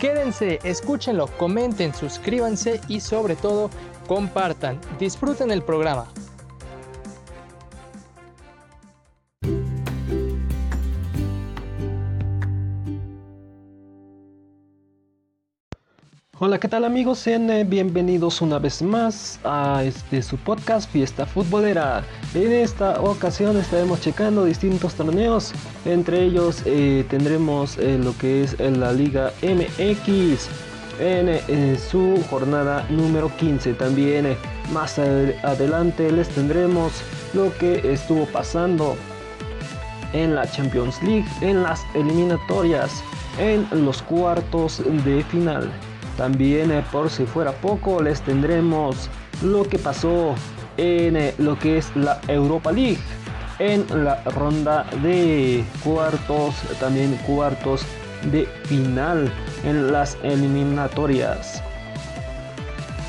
[0.00, 3.70] Quédense, escúchenlo, comenten, suscríbanse y sobre todo
[4.06, 4.78] compartan.
[4.98, 6.06] Disfruten el programa.
[16.40, 17.20] Hola, ¿qué tal amigos?
[17.20, 22.02] Sean eh, bienvenidos una vez más a este su podcast Fiesta Futbolera.
[22.34, 25.52] En esta ocasión estaremos checando distintos torneos,
[25.84, 30.48] entre ellos eh, tendremos eh, lo que es la Liga MX
[30.98, 33.74] en, su jornada número 15.
[33.74, 34.36] También
[34.72, 36.94] más adelante les tendremos
[37.32, 38.96] lo que estuvo pasando
[40.12, 43.04] en la Champions League, en las eliminatorias,
[43.38, 45.70] en los cuartos de final.
[46.16, 49.08] También eh, por si fuera poco les tendremos
[49.42, 50.34] lo que pasó
[50.76, 53.00] en eh, lo que es la Europa League
[53.58, 57.84] en la ronda de cuartos, también cuartos
[58.32, 59.30] de final
[59.64, 61.62] en las eliminatorias.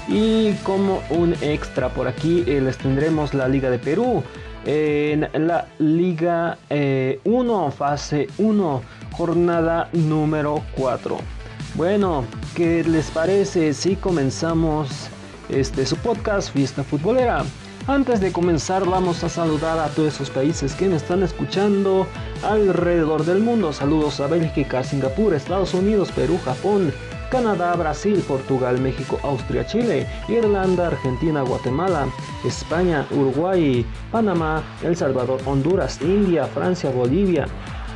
[0.08, 4.24] Y como un extra por aquí eh, les tendremos la Liga de Perú
[4.68, 11.35] en la Liga 1, fase 1, jornada número 4.
[11.76, 12.24] Bueno,
[12.56, 15.10] ¿qué les parece si comenzamos
[15.50, 17.44] este su podcast Fiesta Futbolera?
[17.86, 22.08] Antes de comenzar vamos a saludar a todos esos países que me están escuchando
[22.44, 23.74] alrededor del mundo.
[23.74, 26.94] Saludos a Bélgica, Singapur, Estados Unidos, Perú, Japón,
[27.30, 32.08] Canadá, Brasil, Portugal, México, Austria, Chile, Irlanda, Argentina, Guatemala,
[32.46, 37.48] España, Uruguay, Panamá, El Salvador, Honduras, India, Francia, Bolivia,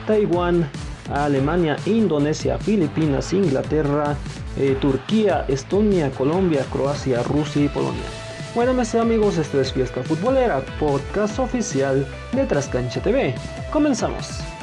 [0.05, 0.69] Taiwán,
[1.13, 4.15] Alemania, Indonesia, Filipinas, Inglaterra,
[4.57, 8.05] eh, Turquía, Estonia, Colombia, Croacia, Rusia y Polonia.
[8.55, 13.35] Bueno, mis amigos, esto es Fiesta Futbolera, podcast oficial de Trascancha TV.
[13.71, 14.58] Comenzamos.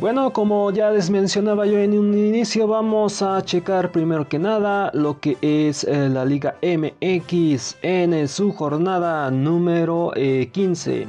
[0.00, 4.90] Bueno, como ya les mencionaba yo en un inicio, vamos a checar primero que nada
[4.94, 11.02] lo que es eh, la Liga MX en su jornada número 15.
[11.02, 11.08] Eh,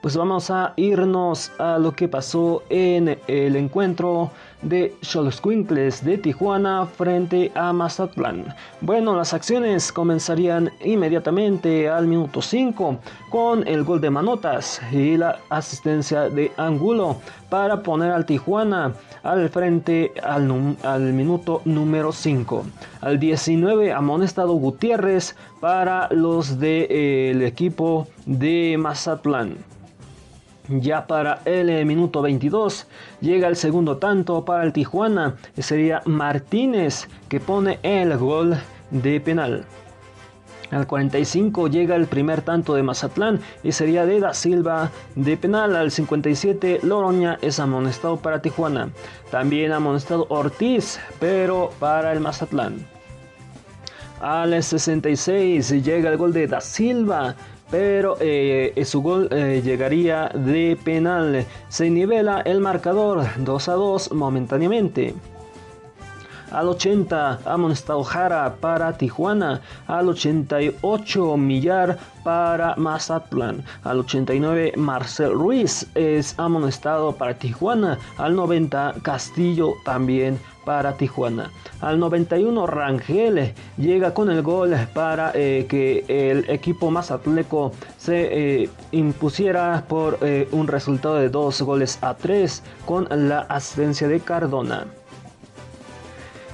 [0.00, 4.30] pues vamos a irnos a lo que pasó en el encuentro
[4.64, 4.94] de
[5.42, 8.54] Quinkles de Tijuana frente a Mazatlán.
[8.80, 12.98] Bueno, las acciones comenzarían inmediatamente al minuto 5
[13.30, 17.16] con el gol de Manotas y la asistencia de Angulo
[17.50, 20.44] para poner al Tijuana al frente al,
[21.12, 22.64] minuto número 5.
[23.00, 29.73] Al 19 amonestado Gutiérrez para los del de, equipo de Mazatlán.
[30.68, 32.86] Ya para el eh, minuto 22
[33.20, 35.36] llega el segundo tanto para el Tijuana.
[35.58, 38.56] Sería Martínez que pone el gol
[38.90, 39.66] de penal.
[40.70, 45.76] Al 45 llega el primer tanto de Mazatlán y sería de Da Silva de penal.
[45.76, 48.88] Al 57 Loroña es amonestado para Tijuana.
[49.30, 52.86] También amonestado Ortiz, pero para el Mazatlán.
[54.20, 57.36] Al 66 llega el gol de Da Silva
[57.70, 61.44] pero eh, su gol eh, llegaría de penal.
[61.68, 65.14] Se nivela el marcador 2 a 2 momentáneamente.
[66.54, 69.60] Al 80, amonestado Jara para Tijuana.
[69.88, 73.64] Al 88, Millar para Mazatlán.
[73.82, 77.98] Al 89, Marcel Ruiz es amonestado para Tijuana.
[78.18, 81.50] Al 90, Castillo también para Tijuana.
[81.80, 88.70] Al 91 Rangel llega con el gol para eh, que el equipo mazatleco se eh,
[88.92, 94.86] impusiera por eh, un resultado de dos goles a tres con la asistencia de Cardona.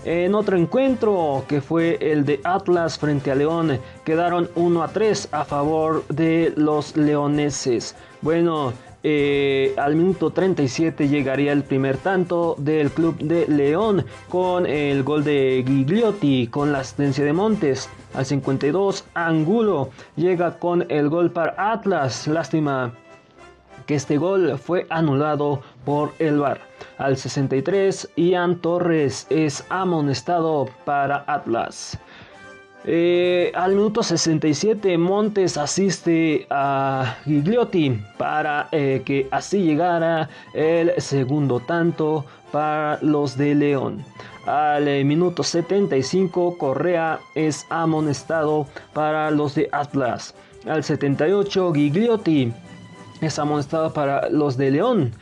[0.05, 5.29] En otro encuentro que fue el de Atlas frente a León, quedaron 1 a 3
[5.31, 7.95] a favor de los leoneses.
[8.23, 15.03] Bueno, eh, al minuto 37 llegaría el primer tanto del club de León con el
[15.03, 17.89] gol de Gigliotti con la asistencia de Montes.
[18.13, 22.27] Al 52 Angulo llega con el gol para Atlas.
[22.27, 22.93] Lástima
[23.87, 26.61] que este gol fue anulado por el VAR.
[26.99, 31.99] Al 63 Ian Torres es amonestado para Atlas.
[32.85, 41.61] Eh, al minuto 67 Montes asiste a Gigliotti para eh, que así llegara el segundo
[41.61, 44.03] tanto para los de León.
[44.47, 50.35] Al eh, minuto 75 Correa es amonestado para los de Atlas.
[50.67, 52.51] Al 78 Gigliotti
[53.21, 55.13] es amonestado para los de León.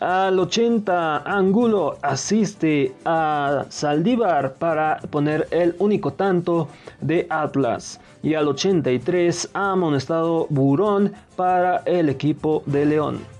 [0.00, 6.68] Al 80 Angulo asiste a Saldívar para poner el único tanto
[7.00, 8.00] de Atlas.
[8.22, 13.34] Y al 83 ha amonestado Burón para el equipo de León.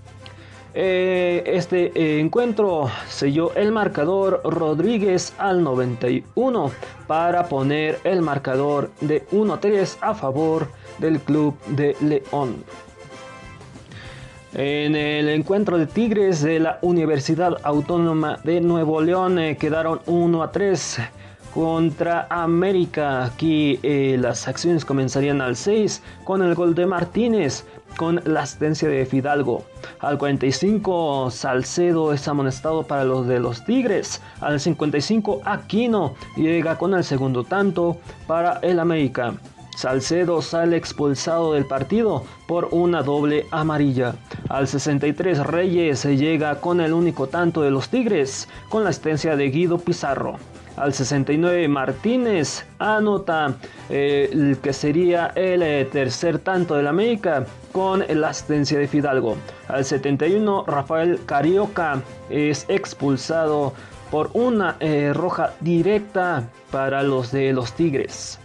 [0.76, 6.72] Eh, este eh, encuentro selló el marcador Rodríguez al 91
[7.06, 10.68] para poner el marcador de 1-3 a favor
[10.98, 12.64] del club de León.
[14.56, 20.42] En el encuentro de Tigres de la Universidad Autónoma de Nuevo León eh, quedaron 1
[20.44, 20.98] a 3
[21.52, 23.24] contra América.
[23.24, 27.64] Aquí eh, las acciones comenzarían al 6 con el gol de Martínez
[27.96, 29.64] con la asistencia de Fidalgo.
[29.98, 34.22] Al 45 Salcedo es amonestado para los de los Tigres.
[34.40, 37.96] Al 55 Aquino llega con el segundo tanto
[38.28, 39.34] para el América.
[39.74, 44.14] Salcedo sale expulsado del partido por una doble amarilla.
[44.48, 49.36] Al 63 Reyes se llega con el único tanto de los Tigres, con la asistencia
[49.36, 50.38] de Guido Pizarro.
[50.76, 53.54] Al 69 Martínez anota
[53.88, 59.36] eh, el que sería el eh, tercer tanto del América con la asistencia de Fidalgo.
[59.68, 63.72] Al 71 Rafael Carioca es expulsado
[64.10, 68.38] por una eh, roja directa para los de los Tigres.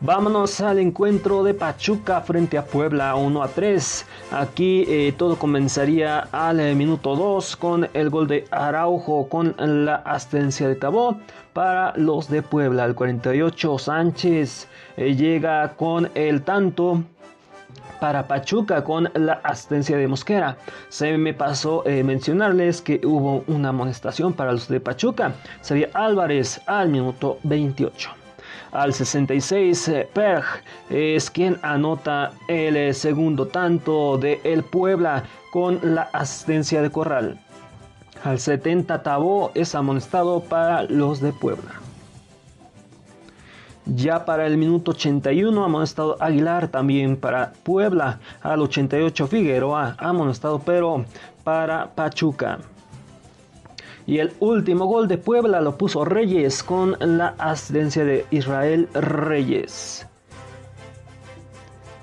[0.00, 4.06] Vámonos al encuentro de Pachuca frente a Puebla 1 a 3.
[4.30, 9.94] Aquí eh, todo comenzaría al eh, minuto 2 con el gol de Araujo con la
[9.96, 11.16] asistencia de Tabó
[11.54, 12.84] para los de Puebla.
[12.84, 17.02] Al 48 Sánchez eh, llega con el tanto
[17.98, 20.58] para Pachuca con la asistencia de Mosquera.
[20.90, 25.32] Se me pasó mencionarles que hubo una amonestación para los de Pachuca.
[25.62, 28.25] Sería Álvarez al minuto 28.
[28.76, 30.44] Al 66, eh, Perg
[30.90, 37.40] es quien anota el eh, segundo tanto de El Puebla con la asistencia de Corral.
[38.22, 41.80] Al 70, Tabó es amonestado para los de Puebla.
[43.86, 48.20] Ya para el minuto 81 amonestado Aguilar también para Puebla.
[48.42, 51.06] Al 88 Figueroa amonestado pero
[51.44, 52.58] para Pachuca.
[54.06, 60.06] Y el último gol de Puebla lo puso Reyes con la asistencia de Israel Reyes.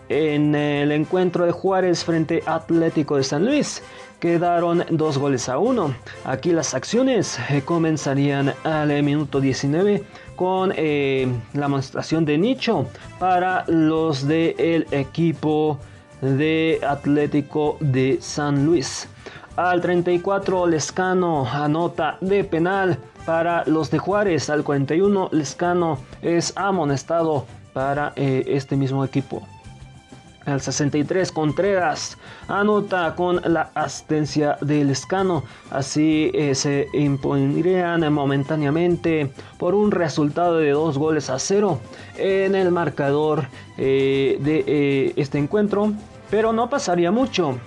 [0.09, 3.81] En el encuentro de Juárez frente Atlético de San Luis
[4.19, 5.95] quedaron dos goles a uno.
[6.25, 10.03] Aquí las acciones eh, comenzarían al minuto 19
[10.35, 12.85] con eh, la demostración de Nicho
[13.17, 15.79] para los del equipo
[16.21, 19.07] de Atlético de San Luis.
[19.55, 24.49] Al 34 Lescano anota de penal para los de Juárez.
[24.49, 29.47] Al 41 Lescano es amonestado para eh, este mismo equipo.
[30.47, 32.17] Al 63 Contreras
[32.47, 35.43] anota con la asistencia de Lescano.
[35.69, 41.79] Así eh, se impondrían momentáneamente por un resultado de dos goles a cero
[42.17, 43.45] en el marcador
[43.77, 45.93] eh, de este encuentro.
[46.31, 47.59] Pero no pasaría mucho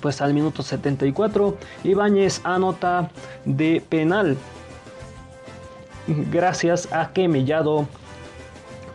[0.00, 3.10] pues al minuto 74 Ibáñez anota
[3.44, 4.36] de penal.
[6.06, 7.88] Gracias a que Mellado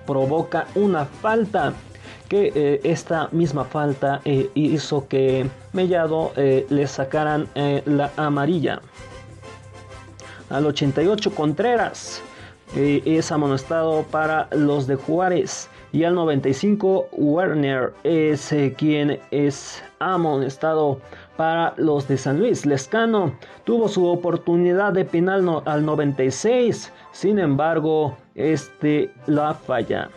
[0.05, 1.73] provoca una falta
[2.29, 8.81] que eh, esta misma falta eh, hizo que Mellado eh, le sacaran la amarilla.
[10.49, 12.21] Al 88 Contreras
[12.73, 15.67] es amonestado para los de Juárez.
[15.93, 20.99] Y al 95 Werner es quien es amonestado
[21.35, 22.65] para los de San Luis.
[22.65, 23.33] Lescano
[23.63, 30.09] tuvo su oportunidad de penal al 96, sin embargo, este la falla.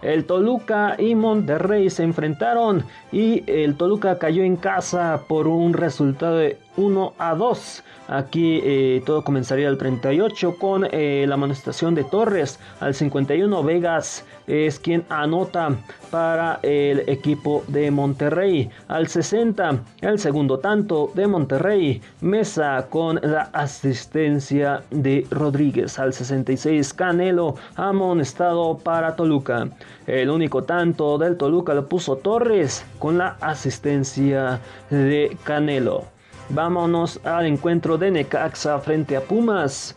[0.00, 6.36] El Toluca y Monterrey se enfrentaron y el Toluca cayó en casa por un resultado
[6.36, 7.82] de 1 a 2.
[8.08, 12.58] Aquí eh, todo comenzaría al 38 con eh, la amonestación de Torres.
[12.80, 15.76] Al 51 Vegas es quien anota
[16.10, 18.70] para el equipo de Monterrey.
[18.86, 22.00] Al 60 el segundo tanto de Monterrey.
[22.20, 25.98] Mesa con la asistencia de Rodríguez.
[25.98, 29.68] Al 66 Canelo amonestado para Toluca.
[30.06, 36.17] El único tanto del Toluca lo puso Torres con la asistencia de Canelo.
[36.50, 39.94] Vámonos al encuentro de Necaxa frente a Pumas.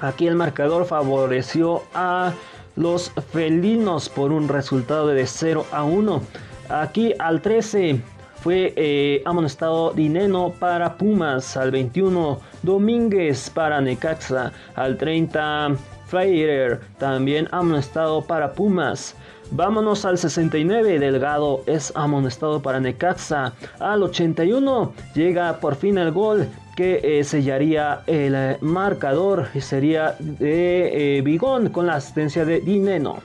[0.00, 2.32] Aquí el marcador favoreció a
[2.74, 6.22] los felinos por un resultado de 0 a 1.
[6.68, 8.00] Aquí al 13
[8.42, 11.56] fue eh, amonestado Dineno para Pumas.
[11.56, 14.52] Al 21 Domínguez para Necaxa.
[14.74, 15.76] Al 30
[16.06, 19.14] Freirer también amonestado para Pumas.
[19.54, 23.52] Vámonos al 69, Delgado es amonestado para Necaxa.
[23.78, 30.16] Al 81 llega por fin el gol que eh, sellaría el eh, marcador y sería
[30.18, 33.18] de eh, Bigón con la asistencia de Dineno.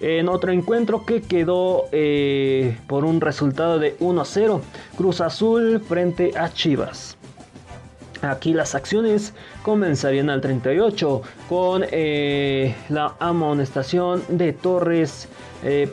[0.00, 1.84] En otro encuentro que quedó
[2.88, 4.60] por un resultado de 1-0,
[4.96, 7.16] Cruz Azul frente a Chivas.
[8.26, 11.82] Aquí las acciones comenzarían al 38 con
[12.88, 15.28] la amonestación de Torres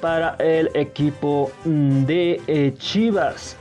[0.01, 3.55] para el equipo de Chivas.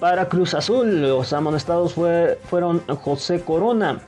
[0.00, 4.00] Para Cruz Azul, los amonestados fueron José Corona,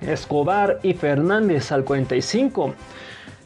[0.00, 2.74] Escobar y Fernández al 45.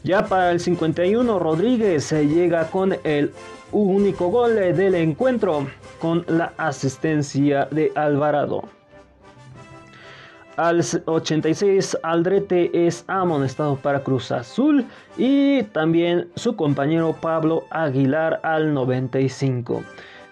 [0.03, 3.31] Ya para el 51, Rodríguez llega con el
[3.71, 5.67] único gol del encuentro
[5.99, 8.63] con la asistencia de Alvarado.
[10.61, 14.85] Al 86, Aldrete es amonestado para Cruz Azul
[15.17, 19.83] y también su compañero Pablo Aguilar al 95.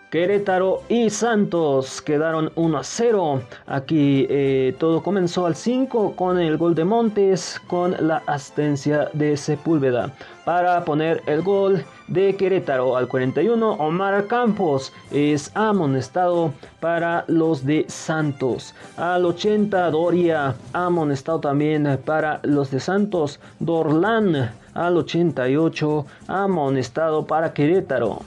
[0.10, 3.42] Querétaro y Santos quedaron 1 a 0.
[3.68, 9.38] Aquí eh, todo comenzó al 5 con el gol de Montes con la asistencia de
[9.38, 10.12] Sepúlveda.
[10.46, 17.86] Para poner el gol de Querétaro al 41, Omar Campos es amonestado para los de
[17.88, 18.74] Santos.
[18.98, 23.40] Al 80, Doria amonestado también para los de Santos.
[23.60, 28.24] Dorlan al 88, amonestado para Querétaro.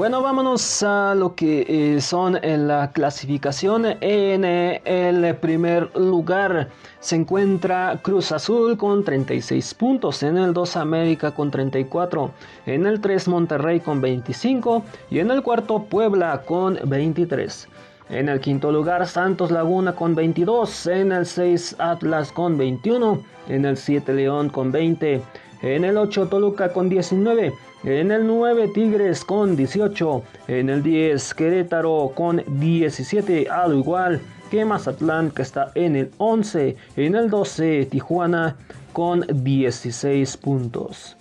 [0.00, 3.84] Bueno, vámonos a lo que eh, son en la clasificación.
[4.00, 10.22] En eh, el primer lugar se encuentra Cruz Azul con 36 puntos.
[10.22, 12.30] En el 2 América con 34.
[12.64, 14.82] En el 3 Monterrey con 25.
[15.10, 17.68] Y en el cuarto Puebla con 23.
[18.08, 20.86] En el quinto lugar Santos Laguna con 22.
[20.86, 23.22] En el 6 Atlas con 21.
[23.50, 25.20] En el 7 León con 20.
[25.60, 27.52] En el 8 Toluca con 19.
[27.84, 30.22] En el 9 Tigres con 18.
[30.48, 33.48] En el 10 Querétaro con 17.
[33.48, 34.20] Al igual
[34.50, 36.76] que Mazatlán que está en el 11.
[36.96, 38.56] En el 12 Tijuana
[38.92, 41.16] con 16 puntos.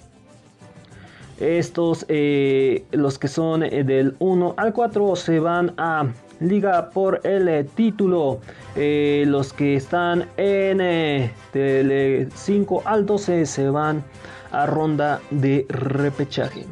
[1.39, 6.08] Estos, eh, los que son eh, del 1 al 4, se van a
[6.42, 8.39] liga por el título.
[8.75, 16.65] Eh, los que están en el 5 al 12 se van a ronda de repechaje.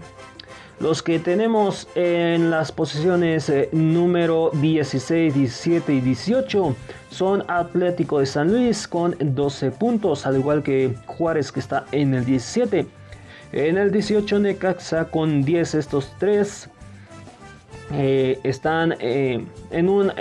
[0.80, 6.76] Los que tenemos en las posiciones eh, número 16, 17 y 18
[7.10, 12.14] son Atlético de San Luis con 12 puntos, al igual que Juárez que está en
[12.14, 12.86] el 17.
[13.54, 16.70] En el 18 Necaxa con 10 estos tres
[17.92, 20.12] eh, están eh, en un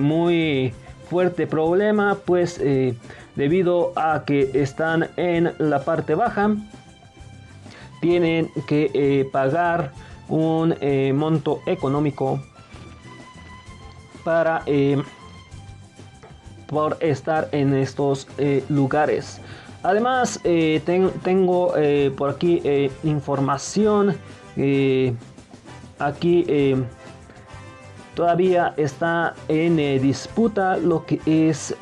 [0.00, 0.72] muy
[1.10, 2.58] fuerte problema pues
[3.36, 6.56] debido a que están en la parte baja
[8.00, 9.92] tienen que eh, pagar
[10.28, 12.40] un eh, monto económico
[14.24, 15.02] para eh,
[16.66, 18.28] por estar en estos
[18.68, 19.40] lugares.
[19.82, 20.38] Además,
[21.24, 21.72] tengo
[22.14, 22.60] por aquí
[23.04, 24.18] información.
[25.98, 26.74] aquí
[28.14, 31.74] todavía está en disputa lo que es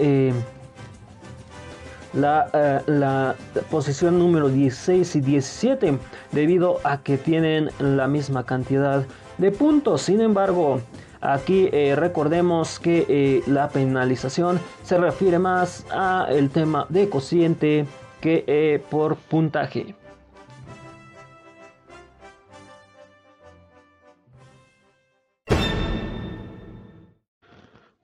[2.17, 3.35] la, la,
[3.71, 5.99] posición número 16 y 17
[6.33, 9.05] debido a que tienen la misma cantidad
[9.39, 10.03] de puntos.
[10.03, 10.81] Sin embargo,
[11.21, 17.87] aquí eh, recordemos que eh, la penalización se refiere más a el tema de cociente
[18.21, 19.95] que eh, por puntaje.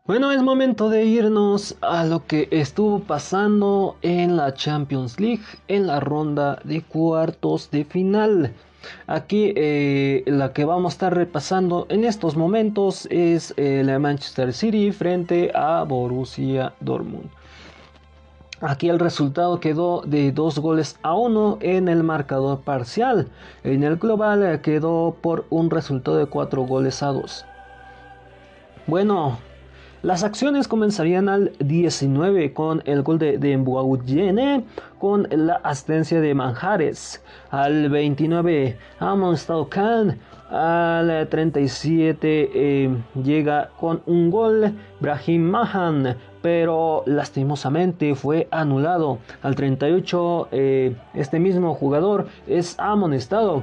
[0.04, 5.86] Bueno, es momento de irnos a lo que estuvo pasando en la Champions League en
[5.86, 8.52] la ronda de cuartos de final.
[9.06, 14.52] Aquí eh, la que vamos a estar repasando en estos momentos es el la Manchester
[14.52, 17.30] City frente a Borussia Dortmund.
[18.60, 23.28] Aquí el resultado quedó de dos goles a uno en el marcador parcial.
[23.62, 27.44] En el global quedó por un resultado de cuatro goles a dos.
[28.88, 29.38] Bueno,
[30.02, 34.64] Las acciones comenzarían al 19 con el gol de, de
[34.98, 37.22] con la asistencia de Manjares.
[37.50, 39.36] Al 29 Amon
[39.70, 40.18] Khan.
[40.50, 49.18] Al 37 eh, llega con un gol Brahim Mahan, pero lastimosamente fue anulado.
[49.40, 53.62] Al 38 eh, este mismo jugador es amonestado.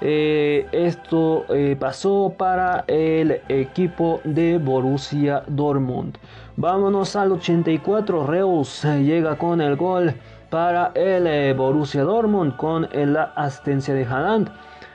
[0.00, 6.16] Eh, esto eh, pasó para el equipo de Borussia Dortmund.
[6.56, 8.26] Vámonos al 84.
[8.26, 10.14] Reus eh, llega con el gol
[10.50, 14.50] para el Borussia Dortmund con la asistencia de Haaland.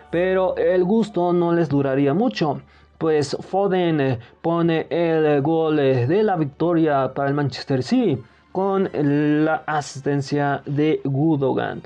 [0.10, 2.62] Pero el gusto no les duraría mucho.
[2.98, 10.62] Pues Foden pone el gol de la victoria para el Manchester City con la asistencia
[10.66, 11.82] de Gudogan.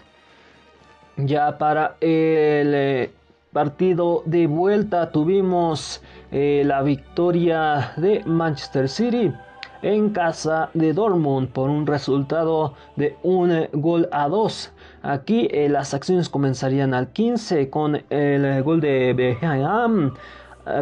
[1.18, 3.12] Ya para el eh,
[3.52, 9.34] partido de vuelta tuvimos eh, la victoria de Manchester City
[9.82, 14.72] en casa de Dortmund por un resultado de un gol a dos.
[15.02, 20.14] Aquí eh, las acciones comenzarían al 15 con el gol de Beham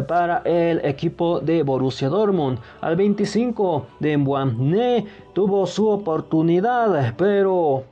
[0.06, 2.58] para el equipo de Borussia Dortmund.
[2.82, 7.84] Al 25 de Mbuamne tuvo su oportunidad, pero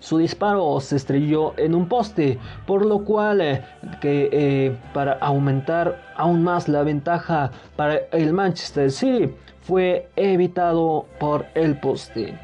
[0.00, 3.64] su disparo se estrelló en un poste, por lo cual eh,
[4.00, 11.46] que, eh, para aumentar aún más la ventaja para el Manchester City fue evitado por
[11.54, 12.38] el poste.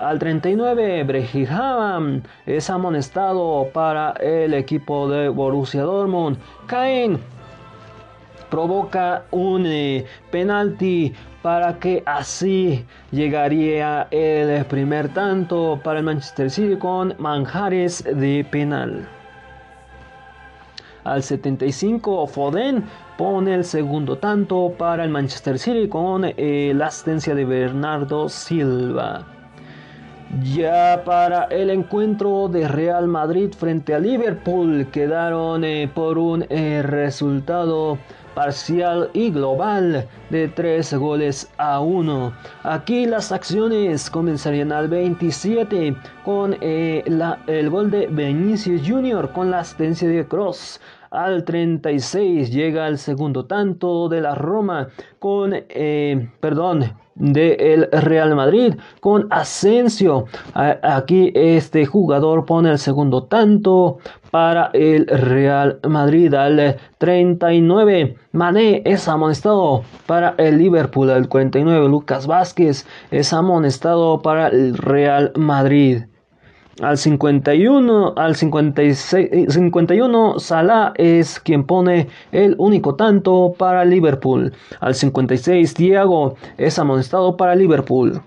[0.00, 6.36] Al 39, Brehiham es amonestado para el equipo de Borussia Dortmund.
[6.66, 7.20] Caen
[8.50, 11.12] provoca un eh, penalti
[11.44, 19.06] para que así llegaría el primer tanto para el Manchester City con manjares de penal.
[21.04, 22.82] Al 75 Foden
[23.18, 29.26] pone el segundo tanto para el Manchester City con eh, la asistencia de Bernardo Silva.
[30.42, 37.98] Ya para el encuentro de Real Madrid frente a Liverpool quedaron eh, por un resultado
[38.34, 42.32] parcial y global de 3 goles a 1.
[42.62, 47.04] Aquí las acciones comenzarían al 27 con eh,
[47.46, 49.30] el gol de Vinicius Jr.
[49.32, 50.80] con la asistencia de Cross.
[51.10, 54.88] Al 36 llega el segundo tanto de la Roma
[55.20, 60.26] con, eh, perdón, del Real Madrid con Asensio.
[60.54, 63.98] Aquí este jugador pone el segundo tanto
[64.30, 68.16] para el Real Madrid al 39.
[68.32, 71.88] Mané es amonestado para el Liverpool al 49.
[71.88, 76.04] Lucas Vázquez es amonestado para el Real Madrid.
[76.80, 84.52] Al 51, al 56, 51, Salah es quien pone el único tanto para Liverpool.
[84.80, 88.20] Al 56, Diego es amonestado para Liverpool.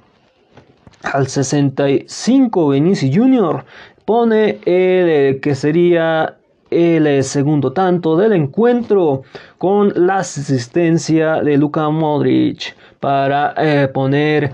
[1.04, 3.66] Al 65, Vinicius Jr.
[4.06, 6.38] pone el que sería
[6.70, 9.24] el segundo tanto del encuentro
[9.58, 14.54] con la asistencia de Luka Modric para eh, poner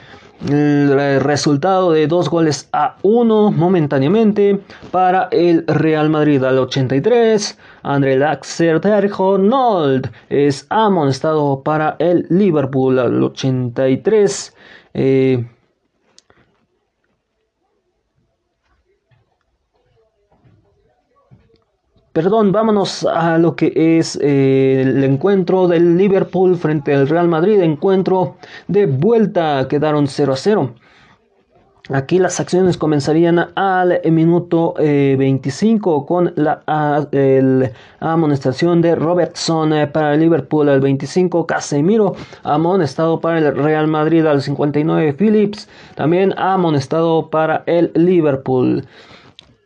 [0.50, 4.60] el resultado de dos goles a uno momentáneamente
[4.92, 7.58] para el Real Madrid al 83.
[7.84, 8.82] André Laxer
[9.40, 14.54] Nold es amonestado para el Liverpool al 83.
[14.96, 15.46] Eh,
[22.14, 27.60] Perdón, vámonos a lo que es eh, el encuentro del Liverpool frente al Real Madrid.
[27.60, 28.36] Encuentro
[28.68, 30.76] de vuelta, quedaron 0 a 0.
[31.90, 36.62] Aquí las acciones comenzarían al minuto 25 eh, con la
[38.00, 44.26] amonestación de Robertson eh, para el Liverpool al 25, Casemiro amonestado para el Real Madrid
[44.28, 48.86] al 59, Phillips también amonestado para el Liverpool.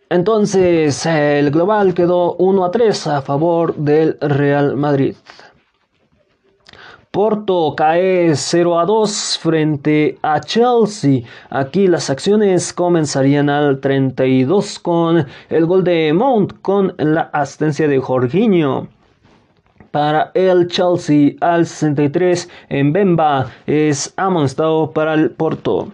[0.09, 5.15] Entonces el global quedó 1 a 3 a favor del Real Madrid.
[7.11, 11.23] Porto cae 0 a 2 frente a Chelsea.
[11.49, 17.99] Aquí las acciones comenzarían al 32 con el gol de Mount con la asistencia de
[17.99, 18.87] Jorginho.
[19.91, 25.91] Para el Chelsea al 63 en Bemba es amonestado para el Porto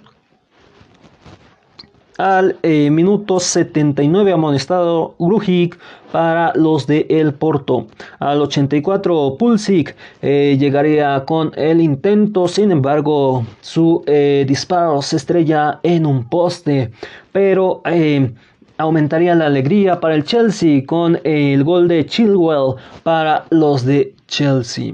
[2.17, 5.77] al eh, minuto 79 amonestado Grujic
[6.11, 7.87] para los de El Porto.
[8.19, 15.79] Al 84 Pulisic eh, llegaría con el intento, sin embargo su eh, disparo se estrella
[15.83, 16.91] en un poste,
[17.31, 17.81] pero
[18.77, 24.93] aumentaría la alegría para el Chelsea con el gol de Chilwell para los de Chelsea.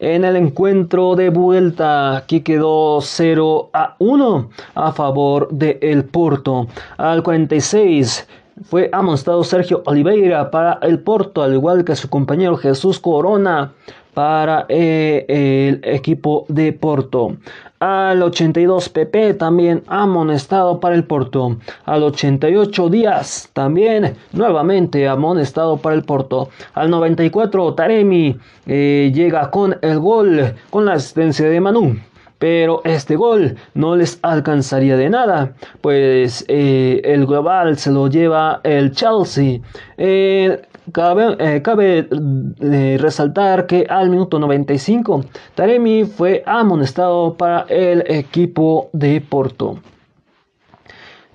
[0.00, 6.68] En el encuentro de vuelta, aquí quedó 0 a 1 a favor de el Porto.
[6.98, 8.28] Al 46
[8.62, 13.72] fue amonestado Sergio Oliveira para el Porto, al igual que su compañero Jesús Corona
[14.14, 17.36] para eh, el equipo de Porto.
[17.80, 21.58] Al 82 PP también amonestado para el Porto.
[21.84, 26.48] Al 88 Díaz también nuevamente amonestado para el Porto.
[26.74, 28.36] Al 94 Taremi
[28.66, 31.96] eh, llega con el gol con la asistencia de Manu
[32.38, 38.60] pero este gol no les alcanzaría de nada, pues eh, el global se lo lleva
[38.62, 39.60] el Chelsea.
[39.96, 41.36] Eh, cabe,
[42.60, 45.24] eh, resaltar que al minuto 95
[45.54, 49.78] Taremi fue amonestado para el equipo de Porto.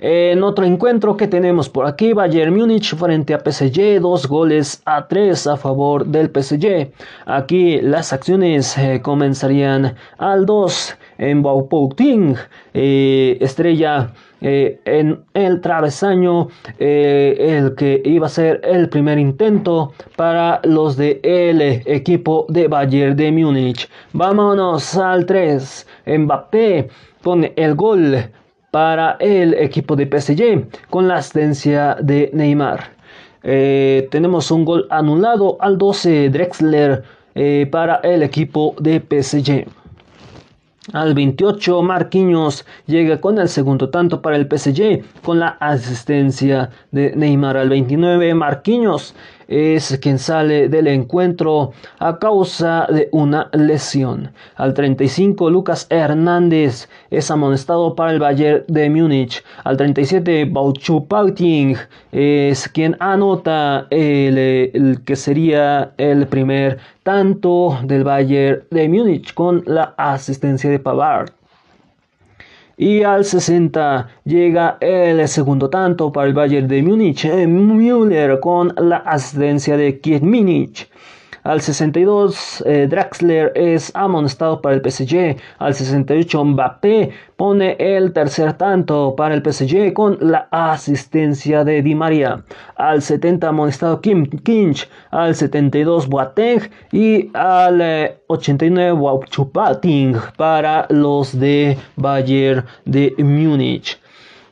[0.05, 5.07] En otro encuentro que tenemos por aquí, Bayern Múnich frente a PSG, dos goles a
[5.07, 6.91] tres a favor del PSG.
[7.25, 12.35] Aquí las acciones eh, comenzarían al 2 en Baupouting,
[12.73, 14.11] eh, estrella
[14.43, 21.19] eh, en el travesaño, el que iba a ser el primer intento para los de
[21.23, 23.89] el equipo de Bayern de Múnich.
[24.11, 26.89] Vámonos al 3, Mbappé
[27.23, 28.17] pone el gol
[28.73, 32.91] para el equipo de PSG con la asistencia de Neymar.
[33.43, 37.03] Eh, tenemos un gol anulado al 12 Drexler
[37.35, 39.67] eh, para el equipo de PSG.
[40.91, 47.15] Al 28 Marquinhos llega con el segundo tanto para el PSG con la asistencia de
[47.15, 47.55] Neymar.
[47.55, 49.15] Al 29 Marquinhos
[49.47, 54.31] es quien sale del encuentro a causa de una lesión.
[54.55, 59.43] Al 35 Lucas Hernández es amonestado para el Bayern de Múnich.
[59.63, 61.75] Al 37 Bauchu Pauting
[62.11, 69.63] es quien anota el, el, que sería el primer tanto del Bayern de Múnich con
[69.65, 71.31] la asistencia de Pavard.
[72.75, 78.97] Y al 60 llega el segundo tanto para el Bayern de Múnich, Müller con la
[78.97, 80.89] asistencia de Kietminich.
[81.43, 85.35] Al 62 eh, Draxler es amonestado para el PSG.
[85.59, 91.95] Al 68 Mbappé pone el tercer tanto para el PSG con la asistencia de Di
[91.95, 92.43] María.
[92.77, 94.89] Al 70 amonestado Kim Kinch.
[95.11, 103.99] Al 72 Boateng y al 89 eh, Chupating para los de Bayern de Múnich.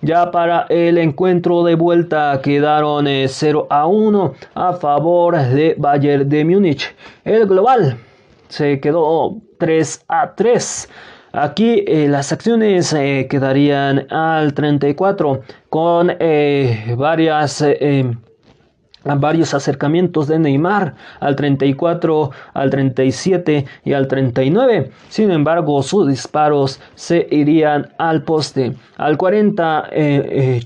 [0.03, 6.27] Ya para el encuentro de vuelta quedaron 0 eh, a 1 a favor de Bayern
[6.27, 6.95] de Múnich.
[7.23, 7.97] El global
[8.47, 10.89] se quedó 3 a 3.
[11.33, 16.11] Aquí eh, las acciones eh, quedarían al 34 con
[16.97, 17.63] varias
[19.03, 24.91] varios acercamientos de Neymar al 34, al 37 y al 39.
[25.09, 28.75] Sin embargo, sus disparos se irían al poste.
[28.97, 30.61] Al 40, eh,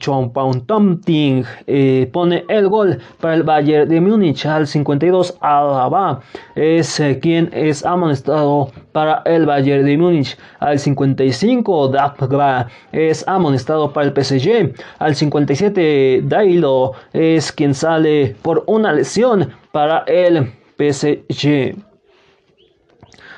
[1.68, 4.46] eh, eh, pone el gol para el Bayern de Múnich.
[4.46, 6.22] Al 52, Alaba
[6.56, 10.38] es eh, quien es amonestado para el Bayern de Múnich.
[10.60, 14.74] Al 55, Dapgba es amonestado para el PSG.
[15.00, 21.76] Al 57, Dailo es quien sale por una lesión para el PSG.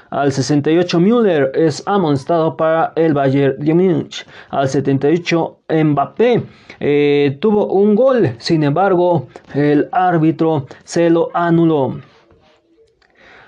[0.09, 4.25] Al 68 Müller es amonestado para el Bayern de Múnich.
[4.49, 6.43] Al 78 Mbappé
[6.79, 11.99] eh, tuvo un gol, sin embargo el árbitro se lo anuló.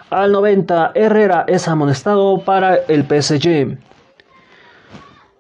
[0.10, 3.78] Al 90 Herrera es amonestado para el PSG.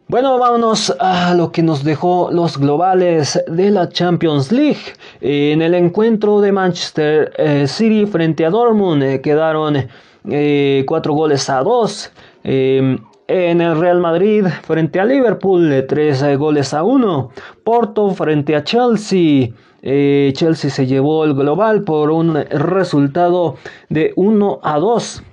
[0.09, 4.95] Bueno, vámonos a lo que nos dejó los globales de la Champions League.
[5.21, 9.87] En el encuentro de Manchester eh, City frente a Dortmund eh, quedaron
[10.27, 12.11] eh, cuatro goles a dos.
[12.43, 17.29] Em, en el Real Madrid frente a Liverpool, tres goles a uno.
[17.63, 19.49] Porto frente a Chelsea.
[19.83, 23.57] Chelsea se llevó el global por un resultado
[23.89, 25.23] de 1 a 2.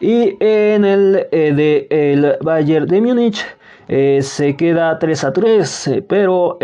[0.00, 3.44] Y en el eh, de el Bayern de Múnich
[3.88, 6.58] eh, se queda 3 a 3, eh, pero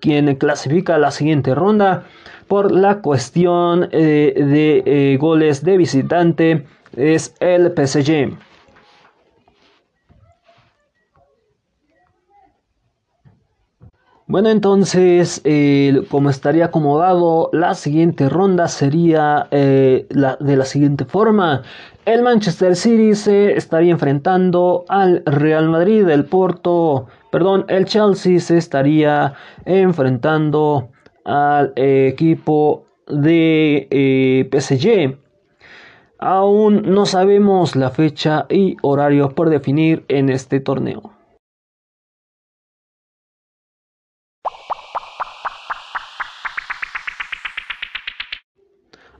[0.00, 2.04] quien clasifica la siguiente ronda
[2.48, 8.36] por la cuestión de goles de visitante es el PSG.
[14.28, 15.42] Bueno, entonces,
[16.08, 20.06] como estaría acomodado, la siguiente ronda sería de
[20.56, 21.62] la siguiente forma.
[22.06, 28.58] El Manchester City se estaría enfrentando al Real Madrid, el Porto, perdón, el Chelsea se
[28.58, 30.90] estaría enfrentando
[31.24, 35.18] al equipo de eh, PSG.
[36.20, 41.15] Aún no sabemos la fecha y horario por definir en este torneo.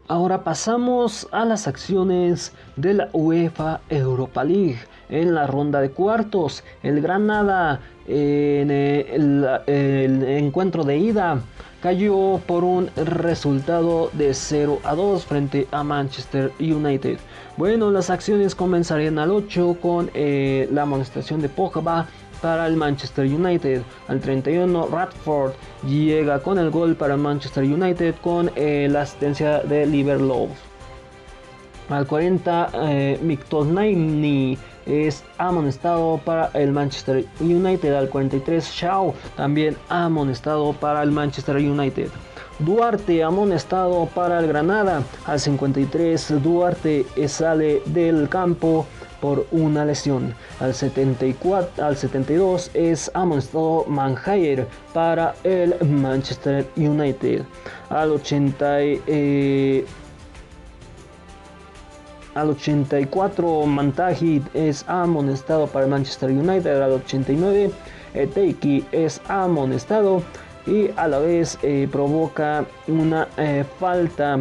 [0.09, 6.63] Ahora pasamos a las acciones de la UEFA Europa League en la ronda de cuartos.
[6.85, 11.41] El Granada en el, encuentro de ida
[11.83, 17.19] cayó por un resultado de 0 a 2 frente a Manchester United.
[17.57, 22.07] Bueno, las acciones comenzarían al 8 con eh, la amonestación de Pogba
[22.47, 23.83] para el Manchester United.
[24.07, 25.55] Al 31 Radford
[25.85, 30.49] llega con el gol para Manchester United con eh, la asistencia de Liverlow.
[31.89, 37.93] Al 40 eh, es amonestado para el Manchester United.
[37.93, 42.11] Al 43 Shaw también amonestado para el Manchester United.
[42.61, 45.03] Duarte amonestado para el Granada.
[45.25, 48.87] Al 53 Duarte sale del campo
[49.21, 50.35] por una lesión.
[50.61, 57.43] Al, 74, al 72 es amonestado Manhayer para el Manchester United.
[57.89, 59.85] Al 80 eh,
[62.35, 66.83] al 84 Mantaji es amonestado para el Manchester United.
[66.83, 67.71] Al 89
[68.35, 70.23] Teiki es amonestado
[70.67, 74.41] y a la vez eh, provoca una eh, falta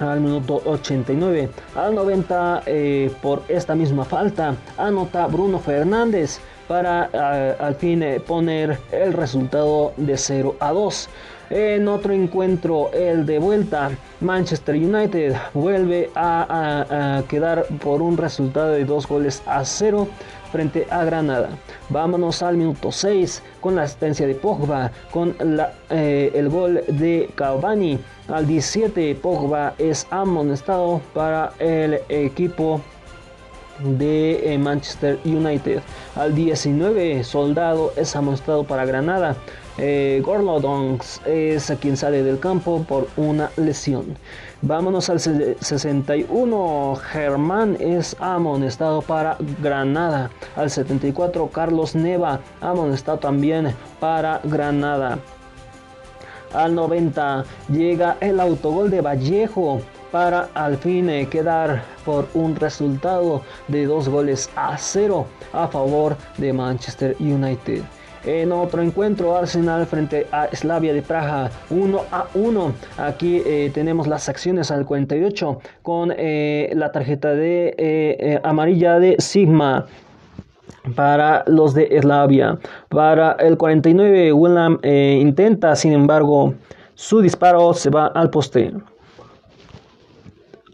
[0.00, 1.48] al minuto 89.
[1.74, 8.20] Al 90 eh, por esta misma falta anota Bruno Fernández para eh, al fin eh,
[8.20, 11.08] poner el resultado de 0 a 2.
[11.50, 18.84] En otro encuentro, el de vuelta, Manchester United vuelve a, quedar por un resultado de
[18.84, 20.08] 2 goles a 0
[20.50, 21.50] frente a Granada.
[21.88, 25.34] Vámonos al minuto 6 con la asistencia de Pogba, con
[25.90, 32.82] el gol de Cavani al 17 Pogba es amonestado para el equipo
[33.80, 35.80] de eh, Manchester United.
[36.14, 39.34] Al 19 Soldado es amonestado para Granada.
[39.78, 44.18] Eh, Gorlodons es quien sale del campo por una lesión.
[44.60, 46.96] Vámonos al 61.
[46.96, 50.30] Germán es amonestado para Granada.
[50.56, 55.20] Al 74 Carlos Neva amonestado también para Granada.
[56.52, 63.42] Al 90 llega el autogol de Vallejo para al fin eh, quedar por un resultado
[63.68, 67.82] de dos goles a cero a favor de Manchester United.
[68.28, 72.72] En otro encuentro, Arsenal frente a Slavia de Praga 1 a 1.
[72.98, 79.86] Aquí eh, tenemos las acciones al 48 con eh, la tarjeta de amarilla de Sigma
[80.94, 82.58] para los de Eslavia.
[82.88, 86.54] Para el 49, William eh, intenta, sin embargo,
[86.94, 88.72] su disparo se va al poste.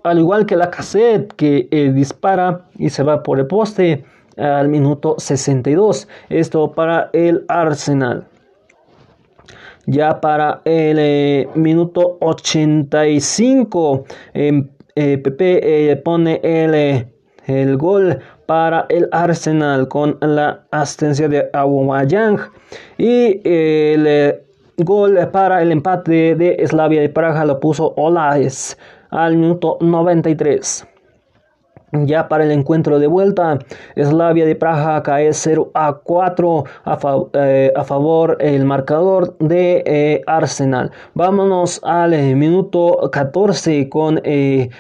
[0.03, 4.05] Al igual que la cassette que eh, dispara y se va por el poste
[4.37, 6.09] al minuto 62.
[6.29, 8.27] Esto para el Arsenal.
[9.87, 14.05] Ya para el eh, minuto 85,
[14.95, 17.07] Pepe pone el,
[17.47, 22.39] el gol para el Arsenal con la asistencia de Aubameyang
[22.99, 24.45] y el eh,
[24.79, 28.77] gol para el empate de Slavia de Praga lo puso Olaes
[29.11, 30.94] al minuto 93.
[32.03, 33.59] Ya para el encuentro de vuelta,
[33.97, 36.65] Slavia de Praga cae 0 a 4
[37.35, 40.91] eh, a, favor el marcador de eh, Arsenal.
[41.15, 44.71] Vámonos al minuto 14 con el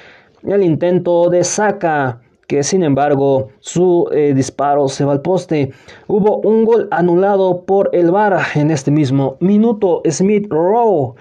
[0.42, 5.72] intento de Saka que sin embargo su eh, disparo se va al poste.
[6.07, 10.03] Hubo un gol anulado por el VAR en este mismo minuto.
[10.11, 11.14] Smith Rowe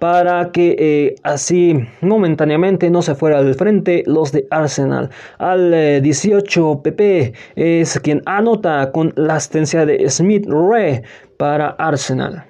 [0.00, 5.10] para que eh, así momentáneamente no se fuera del frente los de Arsenal.
[5.38, 11.02] Al 18 eh, PP es quien anota con la asistencia de Smith Rowe
[11.36, 12.44] para Arsenal.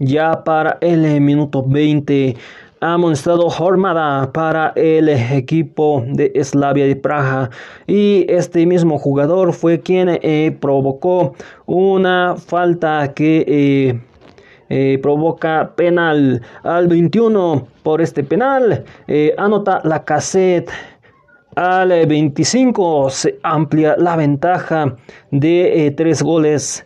[0.00, 2.34] Ya para el minuto 20
[2.80, 7.50] ha amonestado jornada para el equipo de Slavia de Praga
[7.86, 11.34] y este mismo jugador fue quien eh, provocó
[11.66, 14.00] una falta que
[14.68, 16.42] eh, eh, provoca penal.
[16.62, 18.84] Al 21 por este penal
[19.36, 20.70] anota la cassette
[21.56, 24.96] Al 25 se amplia la ventaja
[25.30, 26.84] de 3 goles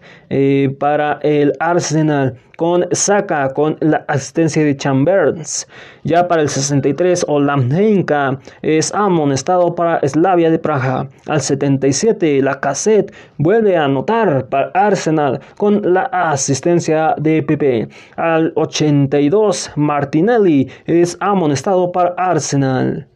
[0.79, 5.67] para el Arsenal con Saka con la asistencia de Chambers.
[6.05, 11.09] Ya para el 63, Olamnenka es amonestado para Slavia de Praga.
[11.29, 17.89] Al 77, la cassette vuelve a anotar para Arsenal con la asistencia de Pepe.
[18.17, 23.09] Al 82, Martinelli es amonestado para Arsenal.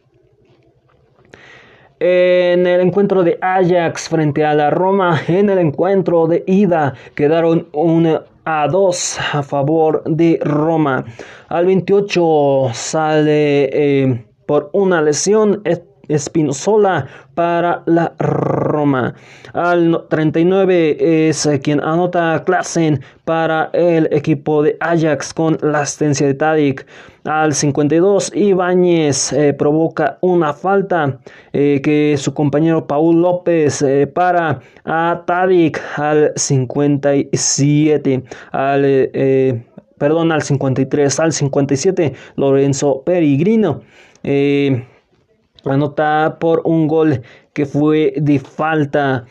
[2.05, 7.69] En el encuentro de Ajax frente a la Roma, en el encuentro de ida, quedaron
[7.71, 11.05] un a 2 a favor de Roma.
[11.47, 15.61] Al 28 sale eh, por una lesión
[16.09, 19.15] Espinozola para la Roma.
[19.53, 26.27] Al 39 es eh, quien anota Klassen para el equipo de Ajax con la asistencia
[26.27, 26.85] de Tadic.
[27.23, 31.19] Al 52 Ibáñez eh, provoca una falta
[31.53, 38.23] eh, que su compañero Paul López para a Tadic al 57.
[38.51, 38.81] Al
[39.97, 43.83] perdón, al 53, al 57 Lorenzo Perigrino
[45.65, 47.21] anota por un gol
[47.53, 49.25] que fue de falta.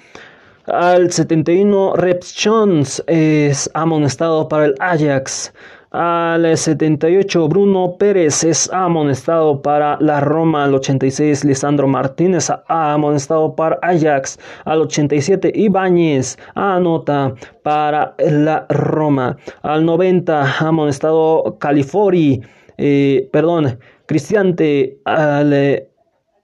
[0.67, 5.53] Al 71 Reps Jones es amonestado para el Ajax.
[5.91, 10.65] Al 78 Bruno Pérez es amonestado para la Roma.
[10.65, 14.39] Al 86 Lisandro Martínez amonestado para Ajax.
[14.65, 19.37] Al 87 Ibáñez anota para la Roma.
[19.63, 22.41] Al 90 amonestado Califori.
[22.79, 25.89] Eh, perdón, Cristiante al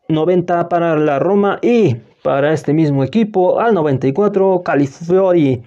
[0.08, 5.62] 90 para la Roma y para este mismo equipo al 94 Califiori.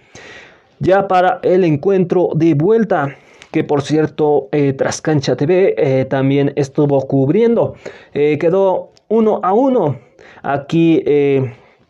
[0.79, 3.15] Ya para el encuentro de vuelta
[3.51, 7.75] que por cierto eh, Trascancha TV eh, también estuvo cubriendo.
[8.13, 9.99] Eh, quedó 1 a 1.
[10.41, 11.03] Aquí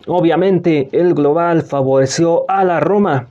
[0.07, 3.29] obviamente el global favoreció a la Roma.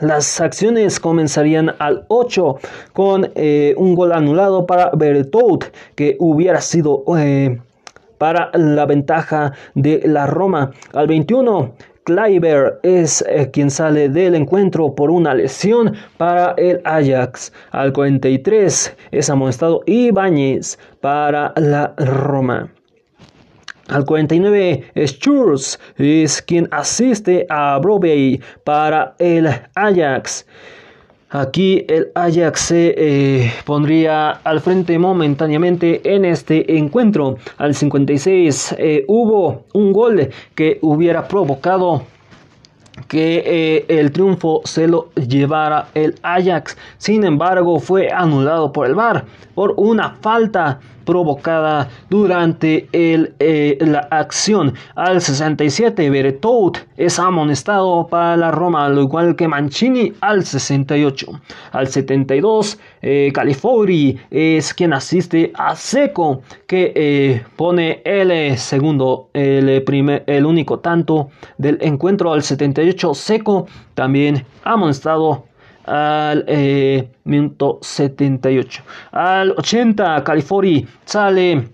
[0.00, 2.58] Las acciones comenzarían al 8
[2.92, 3.32] con
[3.76, 7.04] un gol anulado para Bertout que hubiera sido
[8.18, 10.72] para la ventaja de la Roma.
[10.92, 11.74] Al 21,
[12.04, 17.52] Kleiber es eh, quien sale del encuentro por una lesión para el Ajax.
[17.72, 22.70] Al 43 es amonestado Ibáñez para la Roma.
[23.88, 30.46] Al 49, Schurz es quien asiste a Broadway para el Ajax.
[31.30, 37.36] Aquí el Ajax se eh, pondría al frente momentáneamente en este encuentro.
[37.58, 42.04] Al 56 eh, hubo un gol que hubiera provocado
[43.08, 46.76] que eh, el triunfo se lo llevara el Ajax.
[46.96, 49.24] Sin embargo, fue anulado por el VAR
[49.56, 54.74] por una falta provocada durante el, eh, la acción.
[54.94, 61.26] Al 67, Beretout es amonestado para la Roma, al igual que Mancini al 68.
[61.72, 69.82] Al 72, eh, Califori es quien asiste a Seco, que eh, pone el segundo, el,
[69.84, 72.34] primer, el único tanto del encuentro.
[72.34, 75.44] Al 78, Seco también amonestado
[75.86, 78.82] al eh, minuto 78.
[79.12, 81.68] Al 80, Califori sale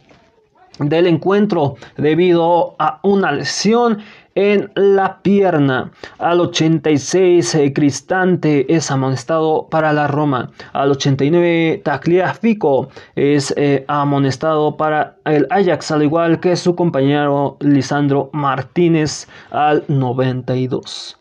[0.78, 3.98] del encuentro debido a una lesión
[4.34, 5.90] en la pierna.
[6.18, 10.50] Al 86, eh, Cristante es amonestado para la Roma.
[10.72, 18.30] Al 89, Tagliafico es eh, amonestado para el Ajax, al igual que su compañero Lisandro
[18.32, 21.18] Martínez al 92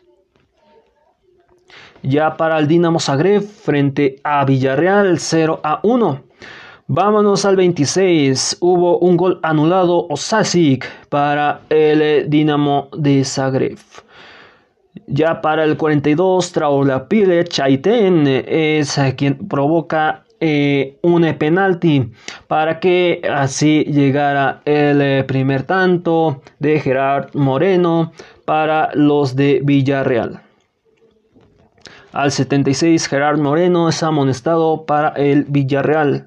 [2.02, 6.22] ya para el Dinamo Zagreb frente a Villarreal 0 a 1.
[6.88, 8.58] Vámonos al 26.
[8.60, 13.78] Hubo un gol anulado Osasic para el Dinamo de Zagreb.
[15.06, 22.10] Ya para el 42, Traolapile Chaiten es quien provoca eh, un penalti
[22.48, 28.12] para que así llegara el eh, primer tanto de Gerard Moreno
[28.44, 30.41] para los de Villarreal.
[32.12, 36.26] Al 76 Gerard Moreno es amonestado para el Villarreal.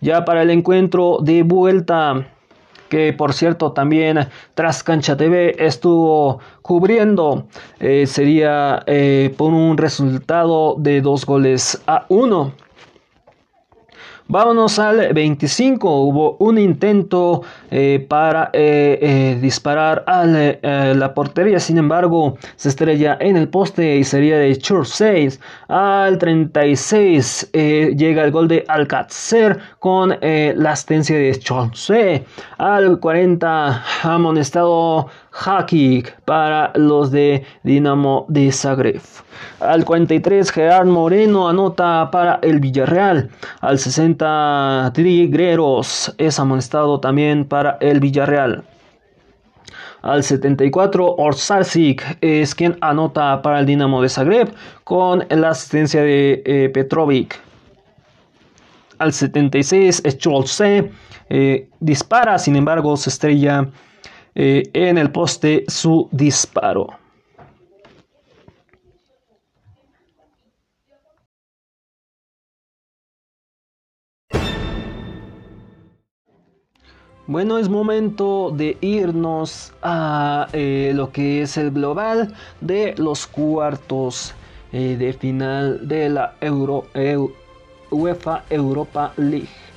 [0.00, 2.26] Ya para el encuentro de vuelta,
[2.88, 7.48] que por cierto también tras Cancha TV estuvo cubriendo,
[7.80, 12.54] eh, sería eh, por un resultado de dos goles a uno.
[14.32, 16.04] Vámonos al 25.
[16.06, 21.60] Hubo un intento eh, para eh, eh, disparar a la portería.
[21.60, 25.38] Sin embargo, se estrella en el poste y sería de Chur 6.
[25.68, 32.24] Al 36 llega el gol de Alcacer con la asistencia de Chorse.
[32.56, 39.00] Al 40 amonestado Hakik para los de Dinamo de Zagreb.
[39.60, 43.30] Al 43 Gerard Moreno anota para el Villarreal.
[43.60, 48.64] Al 60 Trigreros es amonestado también para el Villarreal.
[50.02, 54.52] Al 74 Orsarsic es quien anota para el Dinamo de Zagreb
[54.84, 57.40] con la asistencia de eh, Petrovic.
[58.98, 60.90] Al 76 Cholse
[61.30, 63.68] eh, dispara, sin embargo se estrella
[64.34, 66.86] eh, en el poste su disparo.
[77.26, 84.34] Bueno, es momento de irnos a eh, lo que es el global de los cuartos
[84.72, 86.86] eh, de final de la Euro,
[87.90, 89.71] UEFA Europa League.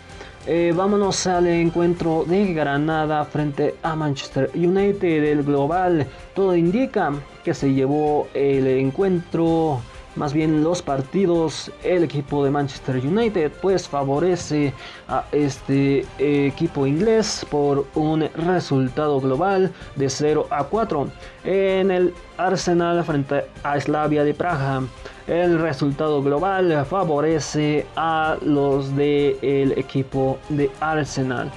[0.47, 6.05] Eh, vámonos al encuentro de Granada frente a Manchester United del global.
[6.35, 7.11] Todo indica
[7.43, 9.81] que se llevó el encuentro
[10.15, 14.73] más bien los partidos, el equipo de Manchester United pues favorece
[15.07, 21.09] a este equipo inglés por un resultado global de 0 a 4.
[21.43, 24.83] En el Arsenal frente a Slavia de Praga,
[25.28, 31.51] el resultado global favorece a los del equipo de Arsenal.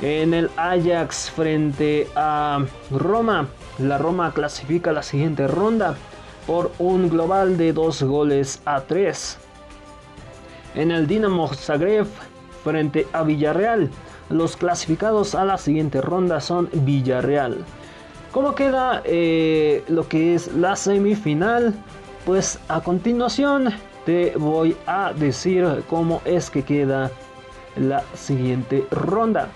[0.00, 3.48] En el Ajax frente a Roma,
[3.78, 5.96] la Roma clasifica la siguiente ronda
[6.46, 9.38] por un global de 2 goles a 3.
[10.76, 12.06] En el Dinamo Zagreb
[12.64, 13.90] frente a Villarreal,
[14.30, 17.64] los clasificados a la siguiente ronda son Villarreal.
[18.30, 21.74] ¿Cómo queda eh, lo que es la semifinal?
[22.30, 23.70] Pues a continuación
[24.06, 27.10] te voy a decir cómo es que queda
[27.74, 29.48] la siguiente ronda.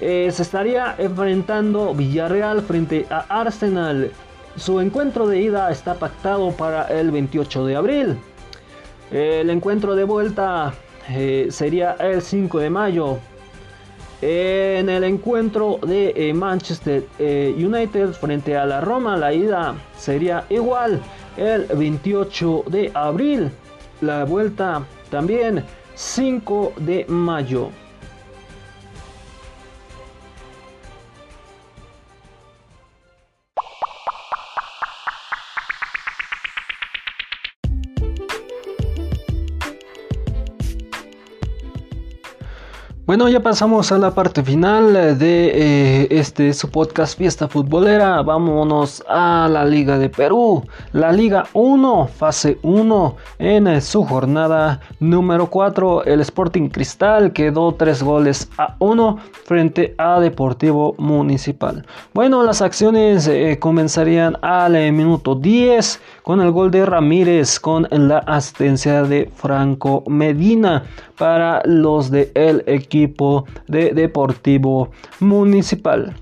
[0.00, 4.12] Eh, se estaría enfrentando Villarreal frente a Arsenal.
[4.54, 8.18] Su encuentro de ida está pactado para el 28 de abril.
[9.10, 10.72] El encuentro de vuelta
[11.08, 13.18] eh, sería el 5 de mayo.
[14.20, 21.02] En el encuentro de eh, Manchester United frente a la Roma, la ida sería igual
[21.36, 23.50] el 28 de abril.
[24.00, 25.64] La vuelta también
[25.94, 27.70] 5 de mayo.
[43.12, 48.22] Bueno, ya pasamos a la parte final de eh, este su podcast Fiesta Futbolera.
[48.22, 55.50] Vámonos a la Liga de Perú, la Liga 1, fase 1, en su jornada número
[55.50, 56.04] 4.
[56.04, 61.84] El Sporting Cristal quedó 3 goles a 1 frente a Deportivo Municipal.
[62.14, 67.86] Bueno, las acciones eh, comenzarían al eh, minuto 10 con el gol de Ramírez con
[67.90, 70.84] la asistencia de Franco Medina
[71.18, 72.30] para los de
[72.66, 76.14] equipo de Deportivo Municipal.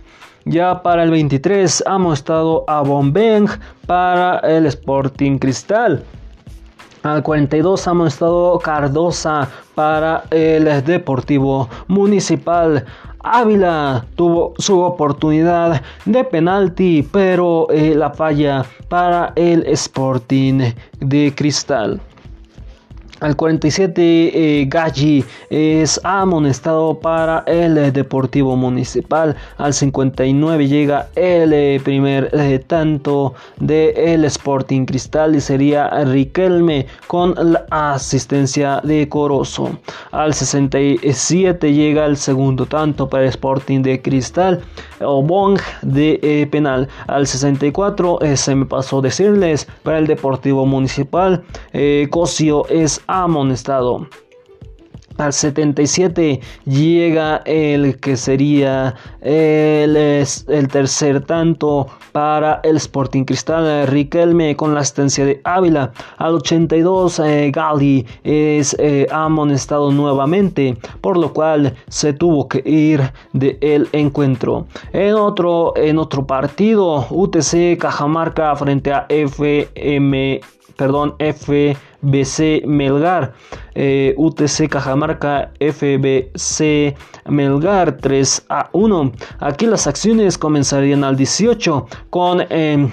[0.46, 3.46] Ya para el 23 hemos estado a Bombeng
[3.86, 6.02] para el Sporting Cristal.
[7.02, 12.84] Al 42 hemos estado Cardosa para el Deportivo Municipal.
[13.22, 22.00] Ávila tuvo su oportunidad de penalti, pero eh, la falla para el Sporting de Cristal.
[23.20, 29.36] Al 47 eh, Galli es amonestado para el eh, Deportivo Municipal.
[29.58, 32.30] Al 59 llega el eh, primer
[32.66, 39.78] tanto de el Sporting Cristal y sería Riquelme con la asistencia de Corozo.
[40.12, 44.62] Al 67 llega el segundo tanto para el Sporting de Cristal.
[45.02, 46.88] Obong de penal.
[47.06, 51.42] Al 64 se me pasó decirles para el Deportivo Municipal.
[52.10, 54.06] Cosio es amonestado.
[55.20, 63.86] Al 77 llega el que sería el, el tercer tanto para el Sporting Cristal.
[63.86, 65.92] Riquelme con la asistencia de Ávila.
[66.16, 73.12] Al 82 eh, Gali es eh, amonestado nuevamente, por lo cual se tuvo que ir
[73.34, 74.66] del el encuentro.
[74.94, 80.40] En otro, en otro partido, UTC Cajamarca frente a FM
[80.76, 83.34] perdón, F BC Melgar.
[83.74, 86.96] Eh, UTC Cajamarca FBC
[87.26, 89.12] Melgar 3 a 1.
[89.38, 92.44] Aquí las acciones comenzarían al 18 con...
[92.48, 92.88] Eh,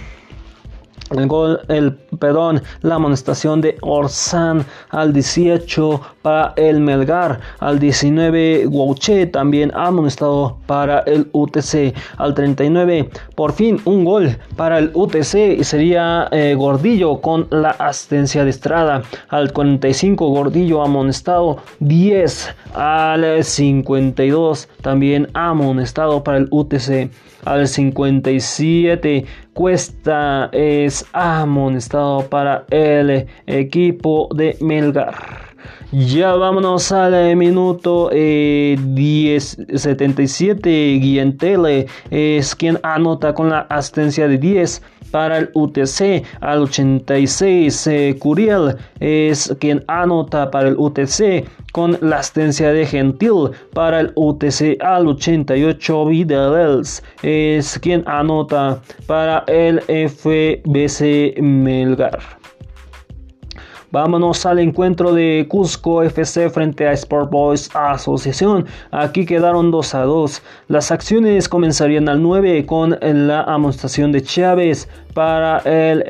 [1.11, 8.65] el gol, el, perdón, la amonestación de Orsan al 18 para el Melgar, al 19
[8.65, 15.59] Guauche también amonestado para el UTC, al 39 por fin un gol para el UTC
[15.59, 23.43] y sería eh, Gordillo con la asistencia de Estrada, al 45 Gordillo amonestado, 10 al
[23.43, 27.11] 52 también amonestado para el UTC,
[27.45, 29.25] al 57
[29.57, 35.15] Cuesta es amonestado para el equipo de Melgar.
[35.91, 41.01] Ya vámonos al minuto eh, 10.77.
[41.01, 46.23] Guillentele es quien anota con la asistencia de 10 para el UTC.
[46.39, 51.47] Al 86 eh, Curiel es quien anota para el UTC
[51.77, 54.81] con la asistencia de Gentil para el UTC.
[54.81, 62.17] Al 88 Vidalels es quien anota para el FBC Melgar.
[63.91, 68.65] Vámonos al encuentro de Cusco FC frente a Sport Boys Asociación.
[68.89, 70.41] Aquí quedaron 2 a 2.
[70.69, 76.03] Las acciones comenzarían al 9 con la amonestación de Chávez para el,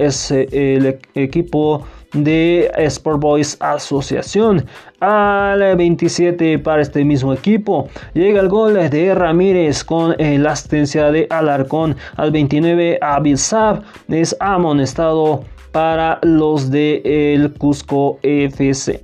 [0.54, 1.86] el equipo
[2.24, 4.66] de Sport Boys Asociación.
[5.00, 11.28] Al 27 para este mismo equipo llega el gol de Ramírez con la asistencia de
[11.30, 11.96] Alarcón.
[12.16, 19.00] Al 29 Abilsab es amonestado para los de el Cusco FC.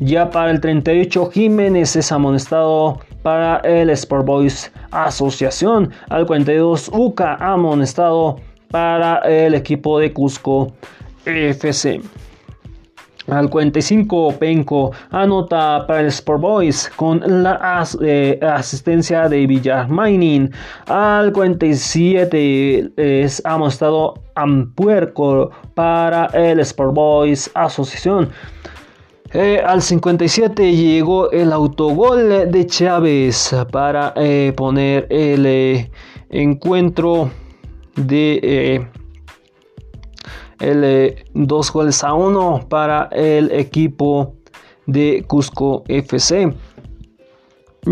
[0.00, 5.90] Ya para el 38 Jiménez es amonestado para el Sport Boys Asociación.
[6.08, 8.36] Al 42 UCA amonestado
[8.70, 10.72] para el equipo de Cusco
[11.24, 12.00] FC.
[13.30, 20.50] Al 45 Penco anota para el Sport Boys con la eh, asistencia de Villar Mining.
[20.86, 28.30] Al 47 es amonestado Ampuerco para el Sport Boys Asociación.
[29.34, 35.90] Eh, al 57 llegó el autogol de Chávez para eh, poner el
[36.30, 37.30] encuentro
[37.94, 38.88] de
[40.60, 44.34] el 2 goles a 1 para el equipo
[44.86, 46.52] de Cusco FC.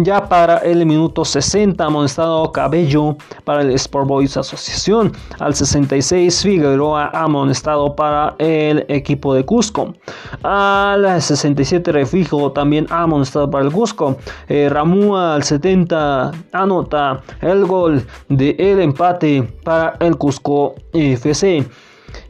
[0.02, 5.12] Ya para el minuto 60, amonestado Cabello para el Sport Boys Asociación.
[5.38, 9.94] Al 66, Figueroa amonestado para el equipo de Cusco.
[10.42, 14.18] Al 67, Refijo también amonestado para el Cusco.
[14.48, 21.64] Eh, Ramúa al 70 anota el gol de el empate para el Cusco FC.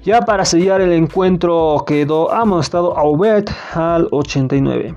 [0.02, 4.94] Ya para sellar el encuentro quedó amonestado Aubert al 89.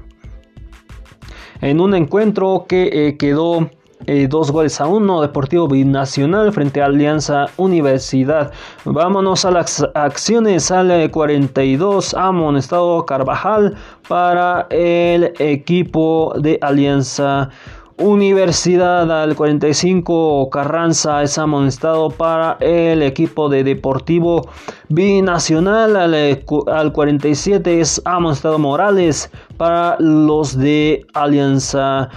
[1.62, 3.70] En un encuentro que eh, quedó
[4.06, 8.54] eh, dos goles a uno, Deportivo Binacional frente a Alianza Universidad.
[8.86, 13.76] Vámonos a las acciones, sale 42, amonestado Carvajal
[14.08, 23.66] para el equipo de Alianza Universidad al 45 Carranza es amonestado para el equipo de
[23.66, 24.48] Deportivo
[24.88, 25.98] Binacional.
[25.98, 32.10] Al, 47 es amonestado Morales para los de Alianza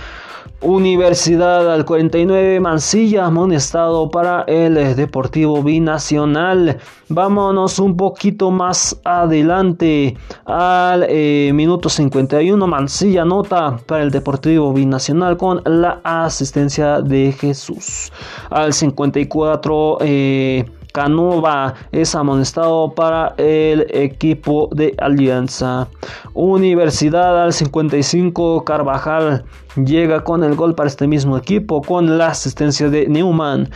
[0.61, 6.79] Universidad al 49, Mancilla, amonestado para el Deportivo Binacional.
[7.09, 15.37] Vámonos un poquito más adelante al eh, minuto 51, Mancilla nota para el Deportivo Binacional
[15.37, 18.13] con la asistencia de Jesús.
[18.51, 25.89] Al 54, eh, Canova es amonestado para el equipo de Alianza.
[26.35, 29.45] Universidad al 55, Carvajal
[29.77, 33.71] llega con el gol para este mismo equipo con la asistencia de Newman.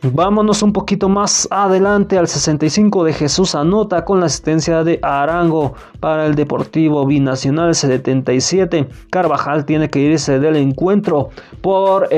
[0.00, 5.74] Vámonos un poquito más adelante al 65 de Jesús anota con la asistencia de Arango
[5.98, 8.88] para el Deportivo Binacional 77.
[9.10, 11.30] Carvajal tiene que irse del encuentro
[11.60, 12.08] por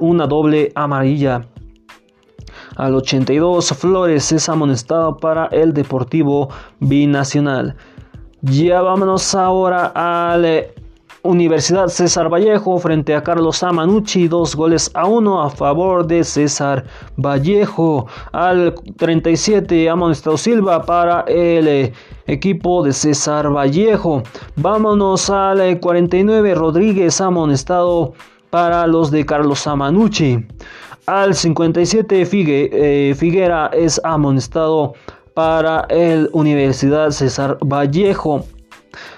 [0.00, 1.46] una doble amarilla.
[2.78, 6.48] Al 82 Flores es amonestado para el Deportivo
[6.78, 7.74] Binacional.
[8.40, 10.74] Ya vámonos ahora al eh,
[11.24, 16.84] Universidad César Vallejo frente a Carlos Amanucci, dos goles a uno a favor de César
[17.16, 18.06] Vallejo.
[18.30, 21.92] Al 37 amonestado Silva para el eh,
[22.28, 24.22] equipo de César Vallejo.
[24.54, 28.12] Vámonos al 49 eh, Rodríguez amonestado
[28.50, 30.46] para los de Carlos Amanucci.
[31.08, 34.92] Al 57 Figue, eh, Figuera es amonestado
[35.32, 38.44] para el Universidad César Vallejo.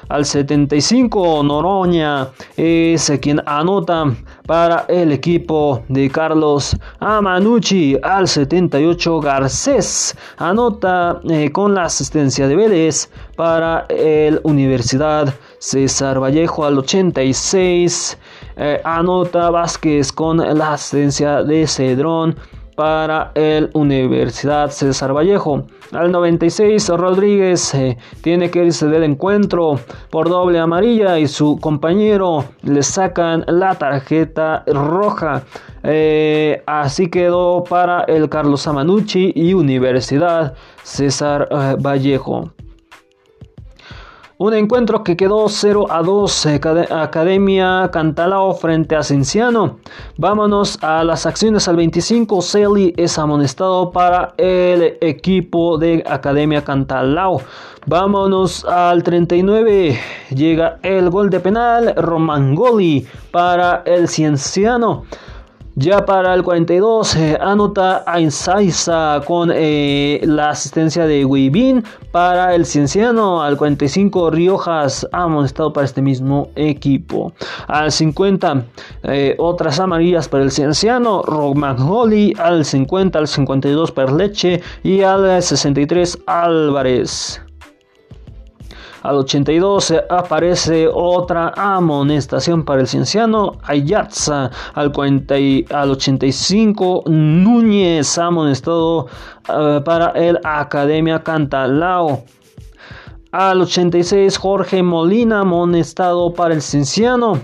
[0.09, 4.05] Al 75 Noroña es quien anota
[4.47, 7.97] para el equipo de Carlos Amanucci.
[8.05, 16.65] Al 78 Garcés anota eh, con la asistencia de Vélez para el Universidad César Vallejo.
[16.65, 18.17] Al 86
[18.63, 22.37] eh, anota Vázquez con la asistencia de Cedrón
[22.77, 25.65] para el Universidad César Vallejo.
[25.93, 29.81] Al 96 Rodríguez eh, tiene que irse del encuentro
[30.11, 35.45] por doble amarilla y su compañero le sacan la tarjeta roja.
[35.83, 40.53] Eh, así quedó para el Carlos Amanucci y Universidad
[40.83, 41.49] César
[41.81, 42.51] Vallejo.
[44.43, 49.81] Un encuentro que quedó 0 a 2, eh, Academia Cantalao frente a Cienciano.
[50.17, 52.41] Vámonos a las acciones al 25.
[52.41, 57.43] Celi es amonestado para el equipo de Academia Cantalao.
[57.85, 60.01] Vámonos al 39.
[60.35, 61.93] Llega el gol de penal.
[61.99, 65.05] Romangoli para el Cienciano.
[65.77, 68.21] Ya para el 42 eh, anota a
[69.25, 73.41] con eh, la asistencia de Weibin para el Cienciano.
[73.41, 77.33] Al 45 Riojas ha amonestado para este mismo equipo.
[77.69, 78.65] Al 50
[79.05, 81.21] eh, otras amarillas para el Cienciano.
[81.21, 87.41] Holly al 50, al 52 Perleche y al 63 Álvarez.
[89.03, 94.51] Al 82 aparece otra amonestación para el cienciano Ayatza.
[94.75, 95.35] Al, 40
[95.71, 99.07] al 85 Núñez amonestado
[99.49, 102.25] uh, para el Academia Cantalao.
[103.33, 107.41] Al 86 Jorge Molina amonestado para el cienciano.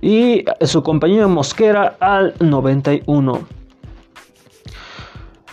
[0.00, 3.55] Y su compañero Mosquera al 91.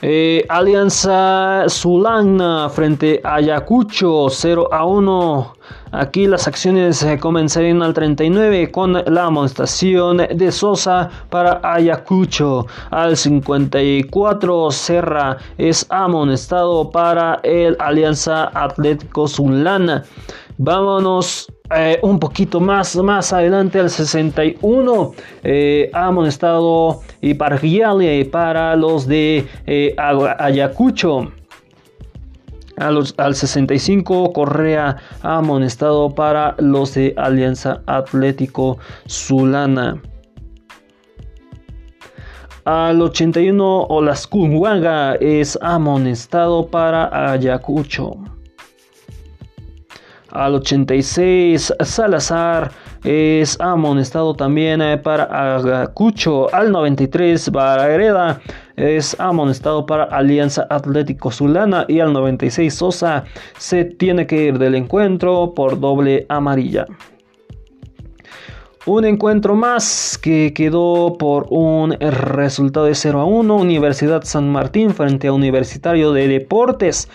[0.05, 5.53] Eh, Alianza Sulana frente a Ayacucho 0 a 1.
[5.93, 12.67] Aquí las acciones eh, comenzarían al 39 con la amonestación de Sosa para Ayacucho.
[12.91, 20.03] Al 54 Serra es amonestado para el Alianza Atlético Sulana.
[20.57, 25.13] Vámonos eh, un poquito más, más adelante al 61
[25.43, 27.33] eh, amonestado y
[28.25, 31.31] para los de eh, Ayacucho.
[32.77, 40.01] al 65 Correa amonestado para los de Alianza Atlético Zulana.
[42.65, 48.32] Al 81 Olascunhuaga es amonestado para Ayacucho.
[50.33, 52.71] Al 86 Salazar
[53.03, 56.51] es amonestado también eh, para Agacucho.
[56.55, 58.41] Al 93 Barrera
[58.75, 61.85] es amonestado para Alianza Atlético Zulana.
[61.87, 63.25] Y al 96 Sosa
[63.59, 66.87] se tiene que ir del encuentro por doble amarilla.
[68.87, 73.55] Un encuentro más que quedó por un resultado de 0 a 1.
[73.55, 77.07] Universidad San Martín frente a Universitario de Deportes.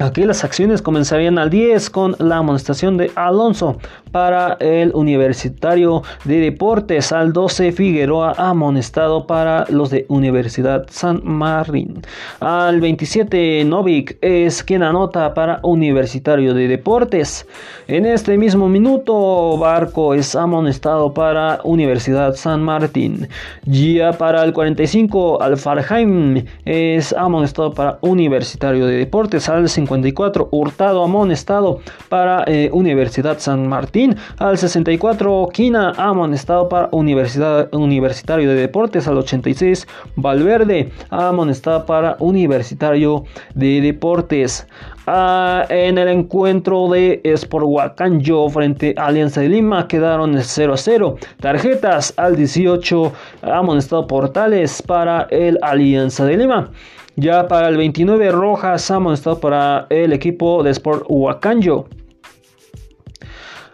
[0.00, 3.78] Aquí las acciones comenzarían al 10 con la amonestación de Alonso
[4.10, 7.12] para el Universitario de Deportes.
[7.12, 12.02] Al 12 Figueroa amonestado para los de Universidad San Martín.
[12.40, 17.46] Al 27 Novik es quien anota para Universitario de Deportes.
[17.86, 23.28] En este mismo minuto Barco es amonestado para Universidad San Martín.
[23.64, 29.48] Ya para el 45 Alfarheim es amonestado para Universitario de Deportes.
[29.48, 34.16] Al 54 Hurtado amonestado para eh, Universidad San Martín.
[34.38, 39.08] Al 64 Quina amonestado para Universidad Universitario de Deportes.
[39.08, 43.24] Al 86 Valverde amonestado para Universitario
[43.54, 44.66] de Deportes.
[45.06, 50.76] Ah, en el encuentro de Sport Huacanjo frente a Alianza de Lima quedaron 0 a
[50.78, 51.18] 0.
[51.40, 53.12] Tarjetas al 18
[53.42, 56.70] amonestado Portales para el Alianza de Lima.
[57.16, 61.86] Ya para el 29 Rojas amonestado para el equipo de Sport Huacanjo.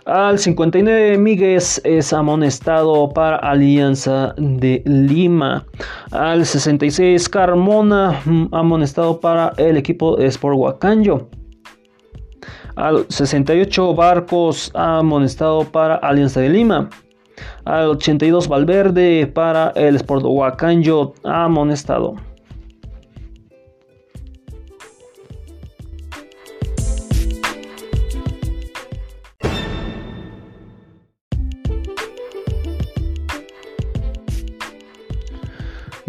[0.04, 5.64] Al 59 Míguez es amonestado para Alianza de Lima.
[6.10, 11.28] Al 66 Carmona mm, amonestado para el equipo de Sport Huacanjo.
[12.76, 16.90] Al 68 Barcos amonestado para Alianza de Lima.
[17.64, 22.16] Al 82 Valverde para el Sport Huacanjo amonestado.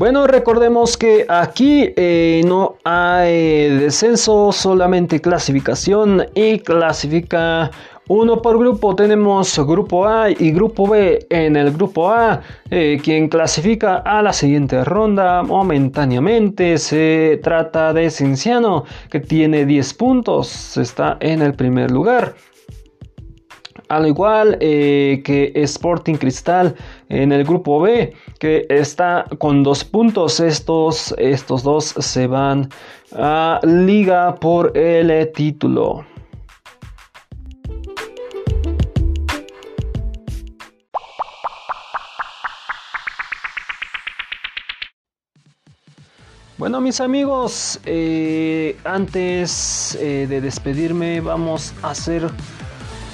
[0.01, 7.69] Bueno, recordemos que aquí eh, no hay descenso, solamente clasificación y clasifica
[8.07, 8.95] uno por grupo.
[8.95, 11.27] Tenemos grupo A y grupo B.
[11.29, 12.41] En el grupo A,
[12.71, 19.93] eh, quien clasifica a la siguiente ronda momentáneamente se trata de Cinciano, que tiene 10
[19.93, 22.33] puntos, está en el primer lugar.
[23.91, 26.73] Al igual eh, que Sporting Cristal
[27.09, 30.39] en el grupo B, que está con dos puntos.
[30.39, 32.69] Estos, estos dos se van
[33.11, 36.05] a liga por el título.
[46.57, 52.29] Bueno mis amigos, eh, antes eh, de despedirme vamos a hacer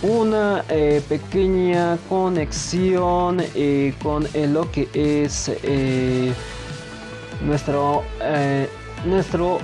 [0.02, 6.34] una eh, pequeña conexión eh, con lo que es eh,
[7.42, 8.04] nuestro,
[9.06, 9.60] nuestro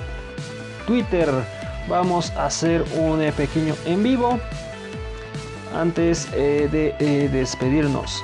[0.86, 1.28] Twitter.
[1.88, 4.38] Vamos a hacer un pequeño en vivo
[5.74, 8.22] antes de despedirnos.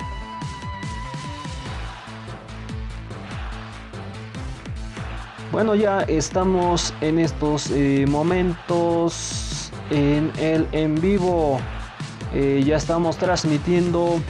[5.53, 7.71] Bueno, ya estamos en estos
[8.07, 11.61] momentos en el en vivo.
[12.33, 14.21] Eh, ya estamos transmitiendo.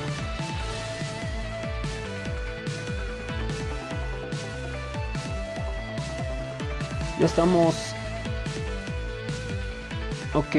[7.18, 7.74] Ya estamos.
[10.32, 10.54] Ok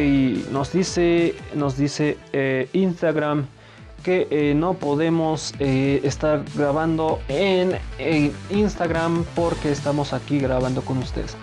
[0.52, 3.48] nos dice nos dice eh, instagram
[4.04, 11.38] que eh, no podemos estar grabando en, en, instagram porque estamos aquí grabando con ustedes.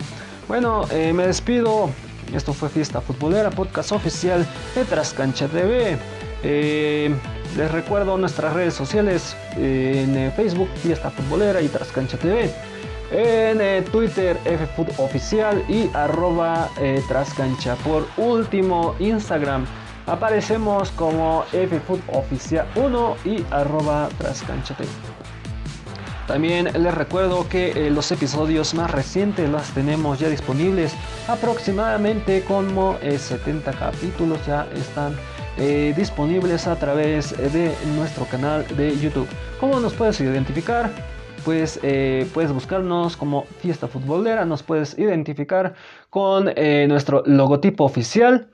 [0.46, 0.84] Bueno
[1.14, 1.90] me despido
[2.32, 5.96] esto fue Fiesta Futbolera, podcast oficial de Trascancha TV.
[6.42, 7.14] Eh,
[7.56, 12.50] les recuerdo nuestras redes sociales eh, en eh, Facebook Fiesta Futbolera y Trascancha TV.
[13.10, 16.68] En Twitter FFood Oficial y arroba
[17.08, 17.74] Trascancha.
[17.76, 19.64] Por último, Instagram
[20.06, 24.90] aparecemos como FFood Oficial 1 y arroba Trascancha TV.
[26.28, 30.94] También les recuerdo que eh, los episodios más recientes los tenemos ya disponibles
[31.26, 35.14] aproximadamente como 70 eh, capítulos ya están
[35.56, 39.26] eh, disponibles a través de nuestro canal de YouTube.
[39.58, 40.90] ¿Cómo nos puedes identificar?
[41.46, 41.80] Pues
[42.34, 45.72] puedes buscarnos como Fiesta Futbolera, nos puedes identificar
[46.10, 46.52] con
[46.88, 48.48] nuestro logotipo oficial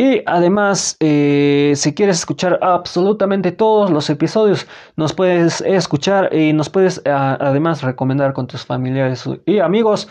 [0.00, 6.70] y además, eh, si quieres escuchar absolutamente todos los episodios, nos puedes escuchar y nos
[6.70, 10.08] puedes además recomendar con tus familiares y amigos.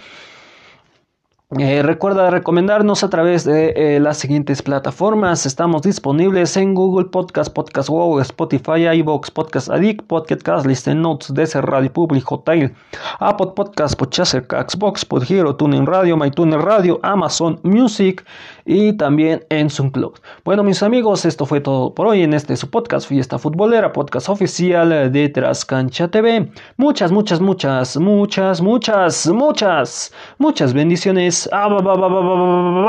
[1.57, 5.47] Eh, recuerda recomendarnos a través de eh, las siguientes plataformas.
[5.47, 11.33] Estamos disponibles en Google Podcast, Podcast Wow, Spotify, iBox, Podcast Addict, Podcast Cast, Listen Notes,
[11.33, 12.71] DC Radio Public, Hotel,
[13.19, 18.23] Apple Podcast, Podchaser, Xbox, Podhero, TuneIn Radio, MyTuner Radio, Amazon Music
[18.69, 20.19] y también en SoundCloud.
[20.45, 24.29] Bueno, mis amigos, esto fue todo por hoy en este su podcast Fiesta Futbolera, podcast
[24.29, 26.51] oficial de Trascancha TV.
[26.77, 31.49] Muchas, muchas, muchas, muchas, muchas, muchas, muchas bendiciones.
[31.51, 31.67] Ah,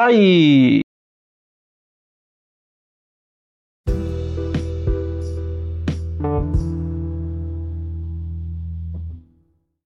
[0.07, 0.83] bye.